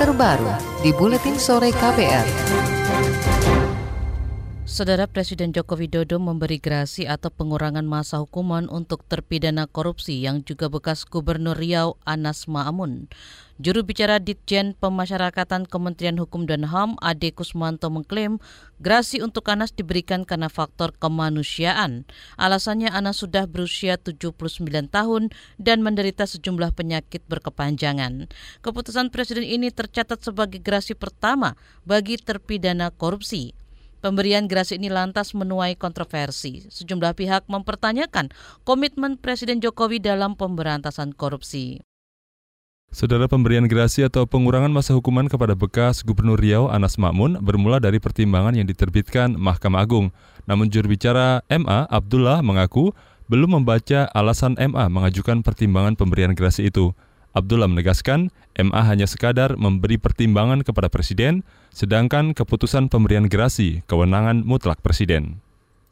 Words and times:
terbaru 0.00 0.48
di 0.80 0.96
Buletin 0.96 1.36
Sore 1.36 1.68
KPR. 1.76 3.19
Saudara 4.70 5.10
Presiden 5.10 5.50
Joko 5.50 5.74
Widodo 5.74 6.22
memberi 6.22 6.62
gerasi 6.62 7.02
atau 7.02 7.26
pengurangan 7.26 7.82
masa 7.82 8.22
hukuman 8.22 8.70
untuk 8.70 9.02
terpidana 9.02 9.66
korupsi 9.66 10.22
yang 10.22 10.46
juga 10.46 10.70
bekas 10.70 11.02
Gubernur 11.02 11.58
Riau 11.58 11.98
Anas 12.06 12.46
Ma'amun. 12.46 13.10
Juru 13.58 13.82
bicara 13.82 14.22
Ditjen 14.22 14.78
Pemasyarakatan 14.78 15.66
Kementerian 15.66 16.22
Hukum 16.22 16.46
dan 16.46 16.70
HAM 16.70 16.94
Ade 17.02 17.34
Kusmanto 17.34 17.90
mengklaim 17.90 18.38
grasi 18.78 19.18
untuk 19.18 19.50
Anas 19.50 19.74
diberikan 19.74 20.22
karena 20.22 20.46
faktor 20.46 20.94
kemanusiaan. 20.94 22.06
Alasannya 22.38 22.94
Anas 22.94 23.26
sudah 23.26 23.50
berusia 23.50 23.98
79 23.98 24.38
tahun 24.86 25.34
dan 25.58 25.82
menderita 25.82 26.30
sejumlah 26.30 26.78
penyakit 26.78 27.26
berkepanjangan. 27.26 28.30
Keputusan 28.62 29.10
Presiden 29.10 29.50
ini 29.50 29.74
tercatat 29.74 30.22
sebagai 30.22 30.62
grasi 30.62 30.94
pertama 30.94 31.58
bagi 31.82 32.22
terpidana 32.22 32.94
korupsi. 32.94 33.58
Pemberian 34.00 34.48
grasi 34.48 34.80
ini 34.80 34.88
lantas 34.88 35.36
menuai 35.36 35.76
kontroversi. 35.76 36.64
Sejumlah 36.72 37.12
pihak 37.12 37.44
mempertanyakan 37.52 38.32
komitmen 38.64 39.20
Presiden 39.20 39.60
Jokowi 39.60 40.00
dalam 40.00 40.40
pemberantasan 40.40 41.12
korupsi. 41.12 41.84
Saudara 42.90 43.30
pemberian 43.30 43.68
gerasi 43.70 44.02
atau 44.02 44.26
pengurangan 44.26 44.72
masa 44.72 44.96
hukuman 44.96 45.30
kepada 45.30 45.54
bekas 45.54 46.02
Gubernur 46.02 46.40
Riau 46.40 46.66
Anas 46.72 46.98
Makmun 46.98 47.38
bermula 47.38 47.78
dari 47.78 48.02
pertimbangan 48.02 48.56
yang 48.56 48.66
diterbitkan 48.66 49.36
Mahkamah 49.36 49.84
Agung. 49.84 50.10
Namun 50.48 50.72
juru 50.72 50.96
bicara 50.96 51.44
MA 51.46 51.86
Abdullah 51.86 52.42
mengaku 52.42 52.90
belum 53.30 53.62
membaca 53.62 54.10
alasan 54.10 54.58
MA 54.58 54.90
mengajukan 54.90 55.44
pertimbangan 55.46 55.94
pemberian 55.94 56.34
gerasi 56.34 56.66
itu. 56.72 56.90
Abdullah 57.30 57.70
menegaskan 57.70 58.34
MA 58.58 58.82
hanya 58.86 59.06
sekadar 59.06 59.54
memberi 59.54 59.96
pertimbangan 59.96 60.66
kepada 60.66 60.90
Presiden, 60.90 61.46
sedangkan 61.70 62.34
keputusan 62.34 62.90
pemberian 62.90 63.30
gerasi 63.30 63.86
kewenangan 63.86 64.42
mutlak 64.42 64.82
Presiden. 64.82 65.38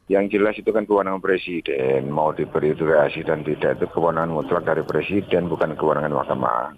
Yang 0.09 0.41
jelas 0.41 0.57
itu 0.57 0.73
kan 0.73 0.89
kewenangan 0.89 1.21
presiden, 1.21 2.09
mau 2.09 2.33
diberi 2.33 2.73
durasi 2.73 3.21
dan 3.21 3.45
tidak 3.45 3.77
itu 3.77 3.85
kewenangan 3.93 4.33
mutlak 4.33 4.65
dari 4.65 4.81
presiden, 4.81 5.45
bukan 5.45 5.77
kewenangan 5.77 6.09
Mahkamah. 6.09 6.73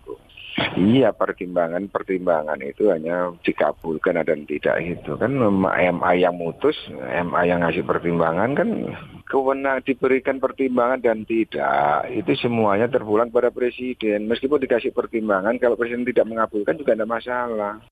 Iya 0.72 1.11
pertimbangan-pertimbangan 1.11 2.59
itu 2.64 2.88
hanya 2.88 3.36
dikabulkan 3.44 4.23
dan 4.23 4.47
tidak 4.47 4.80
itu 4.80 5.19
kan 5.19 5.36
MA 5.36 6.11
yang 6.16 6.36
mutus, 6.39 6.75
MA 7.00 7.41
yang 7.44 7.59
ngasih 7.63 7.83
pertimbangan 7.83 8.55
kan 8.55 8.69
kewenang 9.28 9.83
diberikan 9.83 10.39
pertimbangan 10.39 11.03
dan 11.03 11.23
tidak 11.28 12.08
itu 12.11 12.31
semuanya 12.39 12.88
terpulang 12.88 13.31
pada 13.31 13.52
presiden 13.52 14.28
meskipun 14.31 14.63
dikasih 14.63 14.95
pertimbangan 14.95 15.59
kalau 15.59 15.75
presiden 15.75 16.08
tidak 16.08 16.28
mengabulkan 16.28 16.80
juga 16.80 16.95
tidak 16.95 17.11
masalah. 17.11 17.83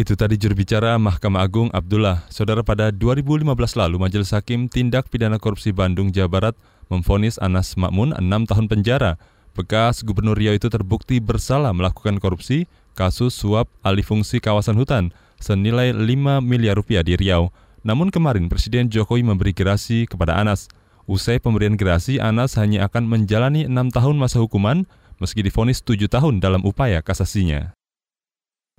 Itu 0.00 0.16
tadi 0.16 0.40
juru 0.40 0.56
bicara 0.56 0.96
Mahkamah 0.96 1.44
Agung 1.44 1.68
Abdullah. 1.76 2.24
Saudara 2.32 2.64
pada 2.64 2.88
2015 2.88 3.44
lalu 3.76 3.96
Majelis 4.00 4.32
Hakim 4.32 4.64
Tindak 4.70 5.12
Pidana 5.12 5.36
Korupsi 5.36 5.76
Bandung 5.76 6.08
Jawa 6.08 6.28
Barat 6.32 6.54
memfonis 6.88 7.36
Anas 7.36 7.76
Makmun 7.76 8.16
6 8.16 8.48
tahun 8.48 8.66
penjara. 8.68 9.20
Bekas 9.54 10.06
Gubernur 10.06 10.38
Riau 10.38 10.54
itu 10.54 10.70
terbukti 10.70 11.18
bersalah 11.18 11.74
melakukan 11.74 12.22
korupsi 12.22 12.70
kasus 12.94 13.34
suap 13.34 13.66
alih 13.82 14.06
fungsi 14.06 14.38
kawasan 14.38 14.78
hutan 14.78 15.10
senilai 15.40 15.90
5 15.90 16.40
miliar 16.44 16.78
rupiah 16.78 17.02
di 17.02 17.18
Riau. 17.18 17.50
Namun 17.80 18.12
kemarin 18.12 18.46
Presiden 18.46 18.92
Jokowi 18.92 19.24
memberi 19.24 19.56
gerasi 19.56 20.04
kepada 20.04 20.36
Anas. 20.36 20.68
Usai 21.08 21.42
pemberian 21.42 21.74
gerasi, 21.74 22.22
Anas 22.22 22.54
hanya 22.60 22.86
akan 22.86 23.08
menjalani 23.08 23.66
enam 23.66 23.90
tahun 23.90 24.20
masa 24.20 24.38
hukuman 24.38 24.86
meski 25.18 25.42
difonis 25.42 25.82
tujuh 25.82 26.06
tahun 26.06 26.38
dalam 26.38 26.62
upaya 26.62 27.02
kasasinya. 27.02 27.79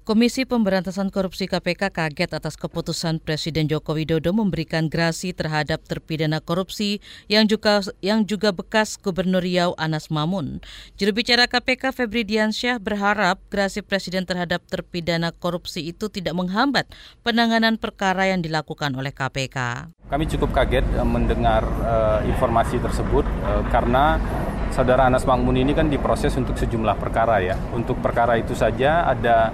Komisi 0.01 0.49
Pemberantasan 0.49 1.13
Korupsi 1.13 1.45
KPK 1.45 1.93
kaget 1.93 2.33
atas 2.33 2.57
keputusan 2.57 3.21
Presiden 3.21 3.69
Joko 3.69 3.93
Widodo 3.93 4.33
memberikan 4.33 4.89
grasi 4.89 5.29
terhadap 5.29 5.85
terpidana 5.85 6.41
korupsi 6.41 7.05
yang 7.29 7.45
juga 7.45 7.85
yang 8.01 8.25
juga 8.25 8.49
bekas 8.49 8.97
Gubernur 8.97 9.45
Riau 9.45 9.77
Anas 9.77 10.09
Mamun. 10.09 10.57
Juru 10.97 11.13
bicara 11.13 11.45
KPK 11.45 11.93
Febri 11.93 12.25
Diansyah 12.25 12.81
berharap 12.81 13.45
grasi 13.53 13.85
Presiden 13.85 14.25
terhadap 14.25 14.65
terpidana 14.65 15.29
korupsi 15.29 15.93
itu 15.93 16.09
tidak 16.09 16.33
menghambat 16.33 16.89
penanganan 17.21 17.77
perkara 17.77 18.25
yang 18.25 18.41
dilakukan 18.41 18.97
oleh 18.97 19.13
KPK. 19.13 19.85
Kami 20.09 20.25
cukup 20.25 20.49
kaget 20.49 20.97
eh, 20.97 21.05
mendengar 21.05 21.61
uh, 21.61 22.25
informasi 22.25 22.81
tersebut 22.81 23.29
uh, 23.45 23.61
karena 23.69 24.17
Saudara 24.73 25.05
Anas 25.05 25.29
Mamun 25.29 25.61
ini 25.61 25.77
kan 25.77 25.93
diproses 25.93 26.33
untuk 26.39 26.57
sejumlah 26.57 26.97
perkara 26.97 27.37
ya. 27.43 27.53
Untuk 27.75 28.01
perkara 28.01 28.39
itu 28.39 28.57
saja 28.57 29.03
ada 29.03 29.51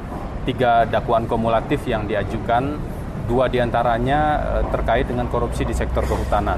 tiga 0.47 0.88
dakwaan 0.88 1.28
kumulatif 1.28 1.84
yang 1.84 2.08
diajukan, 2.08 2.80
dua 3.28 3.52
di 3.52 3.59
antaranya 3.59 4.19
eh, 4.40 4.63
terkait 4.72 5.12
dengan 5.12 5.28
korupsi 5.28 5.68
di 5.68 5.75
sektor 5.75 6.08
kehutanan. 6.08 6.58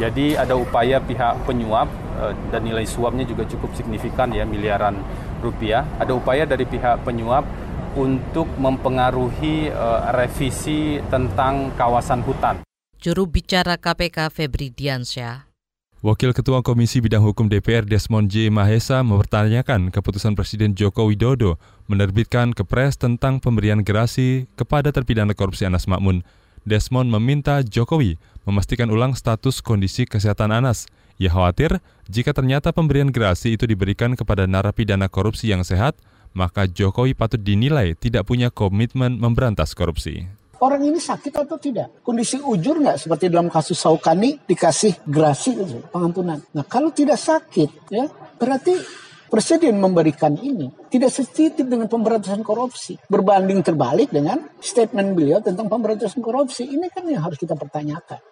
Jadi 0.00 0.32
ada 0.34 0.56
upaya 0.56 0.98
pihak 1.04 1.44
penyuap 1.44 1.86
eh, 2.24 2.32
dan 2.48 2.64
nilai 2.64 2.88
suapnya 2.88 3.28
juga 3.28 3.44
cukup 3.44 3.76
signifikan 3.76 4.32
ya 4.32 4.48
miliaran 4.48 4.96
rupiah. 5.44 5.84
Ada 6.00 6.16
upaya 6.16 6.48
dari 6.48 6.64
pihak 6.64 7.04
penyuap 7.04 7.44
untuk 7.92 8.48
mempengaruhi 8.56 9.68
eh, 9.68 10.00
revisi 10.16 10.98
tentang 11.12 11.76
kawasan 11.76 12.24
hutan. 12.24 12.64
Juru 12.96 13.28
bicara 13.28 13.76
KPK 13.76 14.32
Febri 14.32 14.72
Diansyah 14.72 15.55
Wakil 16.04 16.36
Ketua 16.36 16.60
Komisi 16.60 17.00
Bidang 17.00 17.24
Hukum 17.24 17.48
DPR 17.48 17.80
Desmond 17.88 18.28
J. 18.28 18.52
Mahesa 18.52 19.00
mempertanyakan 19.00 19.88
keputusan 19.88 20.36
Presiden 20.36 20.76
Joko 20.76 21.08
Widodo 21.08 21.56
menerbitkan 21.88 22.52
kepres 22.52 23.00
tentang 23.00 23.40
pemberian 23.40 23.80
gerasi 23.80 24.44
kepada 24.60 24.92
terpidana 24.92 25.32
korupsi 25.32 25.64
Anas 25.64 25.88
Makmun. 25.88 26.20
Desmond 26.68 27.08
meminta 27.08 27.64
Jokowi 27.64 28.20
memastikan 28.44 28.92
ulang 28.92 29.16
status 29.16 29.64
kondisi 29.64 30.04
kesehatan 30.04 30.52
Anas. 30.52 30.84
Ia 31.16 31.32
khawatir 31.32 31.80
jika 32.12 32.36
ternyata 32.36 32.76
pemberian 32.76 33.08
gerasi 33.08 33.56
itu 33.56 33.64
diberikan 33.64 34.12
kepada 34.20 34.44
narapidana 34.44 35.08
korupsi 35.08 35.48
yang 35.48 35.64
sehat, 35.64 35.96
maka 36.36 36.68
Jokowi 36.68 37.16
patut 37.16 37.40
dinilai 37.40 37.96
tidak 37.96 38.28
punya 38.28 38.52
komitmen 38.52 39.16
memberantas 39.16 39.72
korupsi 39.72 40.28
orang 40.62 40.82
ini 40.86 41.00
sakit 41.00 41.32
atau 41.34 41.56
tidak. 41.60 42.00
Kondisi 42.00 42.40
ujur 42.40 42.80
nggak 42.80 42.96
seperti 43.00 43.32
dalam 43.32 43.50
kasus 43.52 43.76
Saukani 43.76 44.40
dikasih 44.44 45.04
grasi 45.08 45.56
gitu, 45.56 45.82
pengampunan. 45.92 46.40
Nah 46.54 46.64
kalau 46.64 46.92
tidak 46.92 47.20
sakit 47.20 47.90
ya 47.92 48.06
berarti 48.36 49.04
Presiden 49.26 49.82
memberikan 49.82 50.38
ini 50.38 50.70
tidak 50.86 51.10
sensitif 51.10 51.66
dengan 51.66 51.90
pemberantasan 51.90 52.46
korupsi. 52.46 52.94
Berbanding 53.10 53.58
terbalik 53.58 54.14
dengan 54.14 54.38
statement 54.62 55.18
beliau 55.18 55.42
tentang 55.42 55.66
pemberantasan 55.66 56.22
korupsi. 56.22 56.62
Ini 56.62 56.86
kan 56.94 57.10
yang 57.10 57.26
harus 57.26 57.34
kita 57.34 57.58
pertanyakan. 57.58 58.22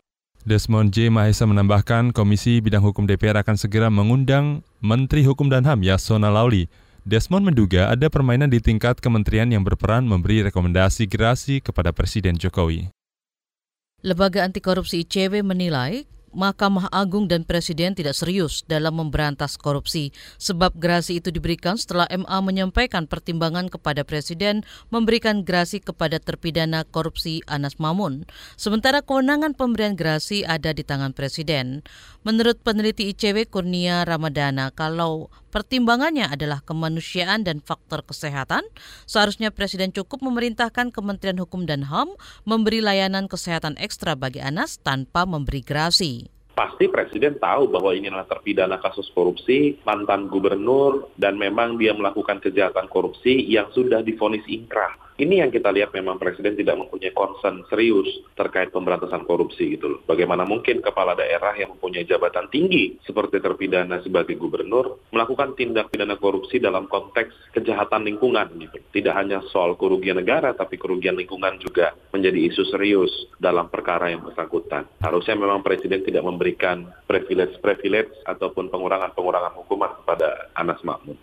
Desmond 0.47 0.95
J. 0.95 1.11
Mahesa 1.11 1.51
menambahkan 1.51 2.15
Komisi 2.15 2.63
Bidang 2.63 2.85
Hukum 2.85 3.11
DPR 3.11 3.43
akan 3.43 3.57
segera 3.59 3.91
mengundang 3.91 4.63
Menteri 4.79 5.27
Hukum 5.27 5.51
dan 5.51 5.67
HAM 5.67 5.83
Yasona 5.83 6.31
Lauli 6.31 6.71
Desmond 7.05 7.45
menduga 7.45 7.93
ada 7.93 8.09
permainan 8.09 8.49
di 8.49 8.65
tingkat 8.65 8.97
kementerian 8.97 9.53
yang 9.53 9.61
berperan 9.61 10.09
memberi 10.09 10.41
rekomendasi 10.41 11.05
gerasi 11.05 11.61
kepada 11.61 11.93
Presiden 11.93 12.41
Jokowi. 12.41 12.89
Lembaga 14.01 14.41
Anti 14.41 14.65
Korupsi 14.65 15.05
ICW 15.05 15.45
menilai 15.45 16.09
Mahkamah 16.35 16.91
Agung 16.91 17.31
dan 17.31 17.47
Presiden 17.47 17.95
tidak 17.95 18.19
serius 18.19 18.67
dalam 18.67 18.99
memberantas 18.99 19.55
korupsi 19.55 20.11
sebab 20.37 20.75
gerasi 20.75 21.23
itu 21.23 21.31
diberikan 21.31 21.79
setelah 21.79 22.11
MA 22.11 22.39
menyampaikan 22.43 23.07
pertimbangan 23.07 23.71
kepada 23.71 24.03
Presiden 24.03 24.67
memberikan 24.91 25.47
gerasi 25.47 25.79
kepada 25.79 26.19
terpidana 26.19 26.83
korupsi 26.83 27.41
Anas 27.47 27.79
Mamun. 27.79 28.27
Sementara 28.59 29.01
kewenangan 29.07 29.55
pemberian 29.55 29.95
gerasi 29.95 30.43
ada 30.43 30.75
di 30.75 30.83
tangan 30.83 31.15
Presiden. 31.15 31.87
Menurut 32.27 32.59
peneliti 32.65 33.13
ICW 33.15 33.47
Kurnia 33.47 34.03
Ramadana, 34.03 34.75
kalau 34.75 35.29
pertimbangannya 35.55 36.27
adalah 36.27 36.65
kemanusiaan 36.65 37.47
dan 37.47 37.63
faktor 37.63 38.03
kesehatan, 38.03 38.67
seharusnya 39.07 39.55
Presiden 39.55 39.95
cukup 39.95 40.25
memerintahkan 40.25 40.91
Kementerian 40.91 41.39
Hukum 41.39 41.69
dan 41.69 41.87
HAM 41.87 42.11
memberi 42.43 42.83
layanan 42.83 43.31
kesehatan 43.31 43.79
ekstra 43.79 44.19
bagi 44.19 44.43
Anas 44.43 44.83
tanpa 44.83 45.29
memberi 45.29 45.63
gerasi 45.63 46.24
pasti 46.55 46.87
presiden 46.89 47.37
tahu 47.37 47.69
bahwa 47.69 47.93
ini 47.93 48.09
adalah 48.09 48.31
terpidana 48.31 48.79
kasus 48.79 49.11
korupsi, 49.13 49.77
mantan 49.83 50.31
gubernur, 50.31 51.13
dan 51.19 51.37
memang 51.37 51.77
dia 51.77 51.93
melakukan 51.93 52.41
kejahatan 52.41 52.87
korupsi 52.89 53.45
yang 53.51 53.69
sudah 53.75 54.01
difonis 54.01 54.47
ingkrah. 54.47 55.04
Ini 55.15 55.47
yang 55.47 55.55
kita 55.55 55.71
lihat 55.71 55.95
memang 55.95 56.19
Presiden 56.19 56.59
tidak 56.59 56.75
mempunyai 56.75 57.15
concern 57.15 57.63
serius 57.71 58.11
terkait 58.35 58.75
pemberantasan 58.75 59.23
korupsi 59.23 59.79
gitu 59.79 59.87
loh. 59.87 60.01
Bagaimana 60.11 60.43
mungkin 60.43 60.83
kepala 60.83 61.15
daerah 61.15 61.55
yang 61.55 61.79
mempunyai 61.79 62.03
jabatan 62.03 62.51
tinggi 62.51 62.99
seperti 63.07 63.39
terpidana 63.39 64.03
sebagai 64.03 64.35
gubernur 64.35 64.99
melakukan 65.15 65.55
tindak 65.55 65.95
pidana 65.95 66.19
korupsi 66.19 66.59
dalam 66.59 66.91
konteks 66.91 67.55
kejahatan 67.55 68.03
lingkungan 68.11 68.59
gitu. 68.59 68.83
Tidak 68.91 69.15
hanya 69.15 69.39
soal 69.55 69.79
kerugian 69.79 70.19
negara 70.19 70.51
tapi 70.51 70.83
kerugian 70.83 71.15
lingkungan 71.15 71.63
juga 71.63 71.95
menjadi 72.11 72.51
isu 72.51 72.75
serius 72.75 73.15
dalam 73.39 73.71
perkara 73.71 74.11
yang 74.11 74.27
bersangkutan. 74.27 74.83
Harusnya 74.99 75.39
memang 75.39 75.63
Presiden 75.63 76.03
tidak 76.03 76.27
memberikan 76.27 76.91
privilege-privilege 77.07 78.11
ataupun 78.27 78.67
pengurangan-pengurangan 78.67 79.63
hukuman 79.63 79.95
kepada 80.03 80.51
Anas 80.59 80.83
Mahmud. 80.83 81.23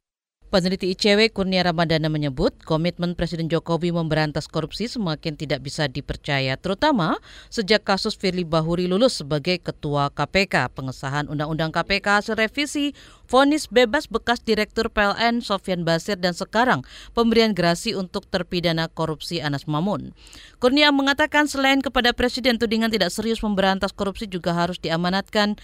Peneliti 0.52 0.92
ICW 0.92 1.32
Kurnia 1.32 1.64
Ramadana 1.64 2.12
menyebut 2.12 2.52
komitmen 2.68 3.16
Presiden 3.16 3.48
Jokowi 3.48 3.96
memberantas 3.96 4.52
korupsi 4.52 4.92
semakin 4.92 5.40
tidak 5.40 5.64
bisa 5.64 5.88
dipercaya, 5.88 6.60
terutama 6.60 7.24
sejak 7.48 7.88
kasus 7.88 8.20
Firly 8.20 8.44
Bahuri 8.44 8.92
lulus 8.92 9.24
sebagai 9.24 9.64
Ketua 9.64 10.12
KPK. 10.12 10.76
Pengesahan 10.76 11.32
Undang-Undang 11.32 11.72
KPK 11.72 12.20
hasil 12.20 12.36
revisi, 12.36 12.92
vonis 13.32 13.72
bebas 13.72 14.12
bekas 14.12 14.44
Direktur 14.44 14.92
PLN 14.92 15.40
Sofian 15.40 15.88
Basir 15.88 16.20
dan 16.20 16.36
sekarang 16.36 16.84
pemberian 17.16 17.56
gerasi 17.56 17.96
untuk 17.96 18.28
terpidana 18.28 18.92
korupsi 18.92 19.40
Anas 19.40 19.72
Mamun. 19.72 20.12
Kurnia 20.60 20.92
mengatakan 20.92 21.48
selain 21.48 21.80
kepada 21.80 22.12
Presiden 22.12 22.60
tudingan 22.60 22.92
tidak 22.92 23.16
serius 23.16 23.40
memberantas 23.40 23.96
korupsi 23.96 24.28
juga 24.28 24.52
harus 24.52 24.84
diamanatkan 24.84 25.56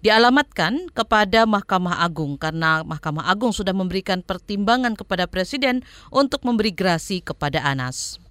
dialamatkan 0.00 0.90
kepada 0.94 1.44
Mahkamah 1.44 2.02
Agung 2.02 2.38
karena 2.38 2.86
Mahkamah 2.86 3.26
Agung 3.26 3.50
sudah 3.50 3.74
memberikan 3.74 4.22
pertimbangan 4.22 4.94
kepada 4.94 5.26
Presiden 5.26 5.82
untuk 6.14 6.46
memberi 6.46 6.70
grasi 6.70 7.22
kepada 7.22 7.62
Anas. 7.62 8.22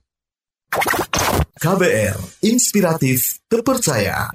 KBR, 1.57 2.17
inspiratif, 2.45 3.41
terpercaya. 3.49 4.29